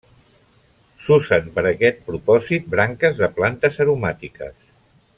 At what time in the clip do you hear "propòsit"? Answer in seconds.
2.09-2.67